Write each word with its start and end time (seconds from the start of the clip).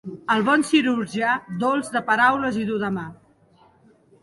El 0.35 0.45
bon 0.45 0.63
cirurgià, 0.69 1.35
dolç 1.65 1.93
de 1.97 2.03
paraules 2.09 2.59
i 2.63 2.67
dur 2.73 2.81
de 2.87 2.93
mà. 2.99 3.07